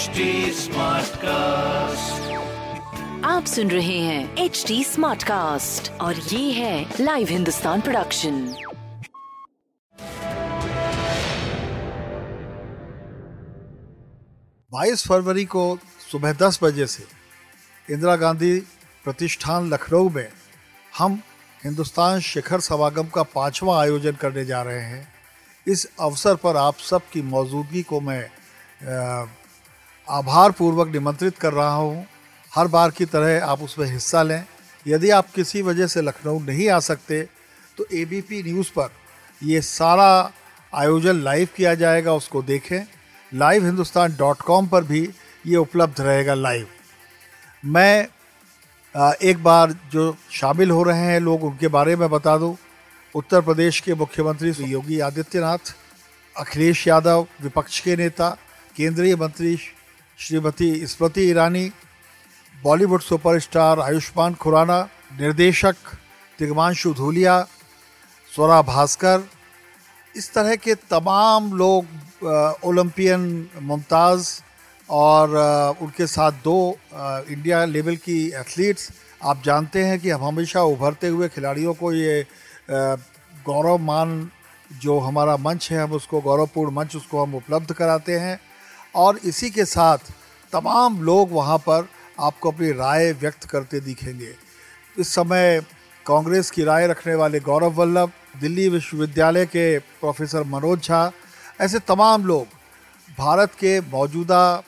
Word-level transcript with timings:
HD 0.00 0.26
Smartcast. 0.56 2.28
आप 3.24 3.44
सुन 3.46 3.70
रहे 3.70 3.98
हैं 3.98 4.36
एच 4.44 4.62
डी 4.68 4.82
स्मार्ट 4.84 5.22
कास्ट 5.22 5.90
और 6.00 6.18
ये 6.32 6.52
है 6.52 6.96
लाइव 7.00 7.28
हिंदुस्तान 7.30 7.80
प्रोडक्शन 7.80 8.38
बाईस 14.72 15.06
फरवरी 15.08 15.44
को 15.46 15.64
सुबह 16.10 16.32
दस 16.42 16.58
बजे 16.62 16.86
से 16.86 17.04
इंदिरा 17.88 18.16
गांधी 18.16 18.58
प्रतिष्ठान 19.06 19.68
लखनऊ 19.72 20.08
में 20.08 20.28
हम 20.92 21.22
हिंदुस्तान 21.62 22.20
शिखर 22.30 22.60
समागम 22.68 23.08
का 23.14 23.22
पांचवा 23.36 23.80
आयोजन 23.80 24.16
करने 24.22 24.44
जा 24.44 24.62
रहे 24.62 24.82
हैं 24.84 25.06
इस 25.66 25.88
अवसर 26.00 26.36
पर 26.44 26.56
आप 26.58 26.78
सबकी 26.90 27.22
मौजूदगी 27.34 27.82
को 27.82 28.00
मैं 28.00 28.24
आभार 30.10 30.50
पूर्वक 30.50 30.88
निमंत्रित 30.88 31.38
कर 31.38 31.52
रहा 31.52 31.74
हूँ। 31.74 32.06
हर 32.52 32.66
बार 32.68 32.90
की 32.90 33.04
तरह 33.06 33.44
आप 33.46 33.62
उसमें 33.62 33.86
हिस्सा 33.86 34.22
लें। 34.22 34.44
यदि 34.86 35.10
आप 35.10 35.30
किसी 35.34 35.62
वजह 35.62 35.86
से 35.86 36.02
लखनऊ 36.02 36.38
नहीं 36.40 36.68
आ 36.68 36.78
सकते 36.80 37.22
तो 37.78 37.86
एबीपी 37.94 38.42
न्यूज़ 38.42 38.70
पर 38.70 38.90
ये 39.42 39.60
सारा 39.62 40.32
आयोजन 40.72 41.20
लाइव 41.22 41.48
किया 41.56 41.74
जाएगा, 41.74 42.12
उसको 42.12 42.42
देखें। 42.42 42.86
लाइव 43.32 43.64
हिंदुस्तान 43.64 44.16
डॉट 44.18 44.40
कॉम 44.42 44.66
पर 44.68 44.84
भी 44.84 45.08
ये 45.44 45.56
उपलब्ध 45.56 46.00
रहेगा 46.00 46.34
लाइव 46.34 46.66
मैं 47.64 48.06
एक 49.22 49.42
बार 49.42 49.74
जो 49.92 50.14
शामिल 50.32 50.70
हो 50.70 50.82
रहे 50.82 51.00
हैं 51.02 51.20
लोग, 51.20 51.44
उनके 51.44 51.68
बारे 51.68 51.96
में 51.96 52.08
बता 52.10 52.36
दूँ। 52.38 52.56
उत्तर 53.14 53.40
प्रदेश 53.40 53.80
के 53.80 53.94
मुख्यमंत्री 53.94 54.50
योगी 54.64 54.98
आदित्यनाथ, 55.00 55.74
अखिलेश 56.36 56.86
यादव, 56.88 57.26
विपक्ष 57.42 57.80
के 57.80 57.96
नेता, 57.96 58.28
केंद्रीय 58.76 59.16
मंत्री 59.16 59.58
श्रीमती 60.20 60.86
स्मृति 60.86 61.22
ईरानी 61.30 61.64
बॉलीवुड 62.54 63.00
सुपरस्टार 63.00 63.80
आयुष्मान 63.80 64.34
खुराना 64.42 64.78
निर्देशक 65.20 65.76
तिगमांशु 66.38 66.92
धूलिया 66.94 67.40
स्वरा 68.32 68.60
भास्कर 68.62 69.22
इस 70.14 70.32
तरह 70.34 70.54
के 70.64 70.74
तमाम 70.90 71.52
लोग 71.58 72.24
ओलंपियन 72.68 73.22
मुमताज़ 73.62 74.28
और 74.88 75.34
अ, 75.34 75.82
उनके 75.82 76.06
साथ 76.06 76.32
दो 76.44 76.56
अ, 76.92 77.22
इंडिया 77.30 77.64
लेवल 77.64 77.96
की 78.04 78.18
एथलीट्स। 78.40 78.90
आप 79.24 79.42
जानते 79.44 79.84
हैं 79.84 79.98
कि 80.00 80.10
हम 80.10 80.24
हमेशा 80.24 80.62
उभरते 80.74 81.08
हुए 81.08 81.28
खिलाड़ियों 81.28 81.74
को 81.80 81.92
ये 81.92 82.24
गौरव 83.46 83.78
मान 83.88 84.30
जो 84.82 84.98
हमारा 85.00 85.36
मंच 85.36 85.70
है 85.72 85.82
हम 85.82 85.92
उसको 85.92 86.20
गौरवपूर्ण 86.20 86.74
मंच 86.74 86.96
उसको 86.96 87.22
हम 87.22 87.34
उपलब्ध 87.34 87.72
कराते 87.72 88.18
हैं। 88.18 88.38
और 88.94 89.18
इसी 89.24 89.50
के 89.50 89.64
साथ 89.64 89.98
तमाम 90.52 91.02
लोग 91.02 91.32
वहाँ 91.32 91.58
पर 91.58 91.88
आपको 92.20 92.50
अपनी 92.50 92.72
राय 92.72 93.12
व्यक्त 93.12 93.44
करते 93.44 93.80
दिखेंगे। 93.80 94.34
इस 94.98 95.14
समय 95.14 95.66
कांग्रेस 96.06 96.50
की 96.50 96.64
राय 96.64 96.86
रखने 96.86 97.14
वाले 97.14 97.40
गौरव 97.40 97.72
वल्लभ, 97.72 98.12
दिल्ली 98.40 98.68
विश्वविद्यालय 98.68 99.46
के 99.46 99.78
प्रोफेसर 99.78 100.42
मनोज 100.42 100.82
झा, 100.82 101.12
ऐसे 101.60 101.78
तमाम 101.78 102.24
लोग 102.24 102.46
भारत 103.18 103.50
के 103.50 103.80
मौजूदा 103.80 104.62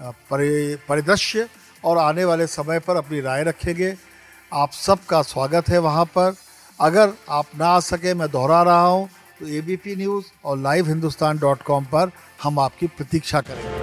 परि- 0.00 0.78
परिदृश्य 0.88 1.48
और 1.84 1.98
आने 1.98 2.24
वाले 2.24 2.46
समय 2.46 2.78
पर 2.78 2.96
अपनी 2.96 3.20
राय 3.20 3.42
रखेंगे। 3.42 3.96
आप 4.54 4.72
सबका 4.72 5.22
स्वागत 5.22 5.68
है 5.68 5.78
वहाँ 5.78 6.04
पर। 6.04 6.34
अगर 6.80 7.12
आप 7.30 7.46
ना 7.58 7.66
आ 7.66 7.80
सके, 7.80 8.14
मैं 8.14 8.30
दोहरा 8.30 8.62
रहा 8.62 8.86
हूँ। 8.86 9.08
तो 9.40 9.48
एबीपी 9.58 9.96
न्यूज़ 9.96 10.26
और 10.44 10.58
लाइव 10.58 10.88
हिंदुस्तान 10.88 11.38
डॉट 11.38 11.62
कॉम 11.62 11.84
पर 11.92 12.10
हम 12.42 12.58
आपकी 12.58 12.86
प्रतीक्षा 12.96 13.40
करेंगे 13.40 13.82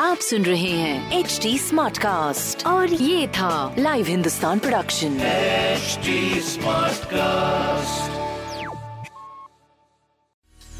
आप 0.00 0.18
सुन 0.20 0.44
रहे 0.44 0.70
हैं 0.70 1.18
एच 1.18 1.38
डी 1.42 1.56
स्मार्ट 1.58 1.98
कास्ट 1.98 2.66
और 2.66 2.92
ये 2.92 3.26
था 3.30 3.74
live 3.78 4.06
Hindustan 4.06 4.58
production 4.58 5.20
HT 5.22 6.40
smart 6.42 6.88
Smartcast. 7.08 8.27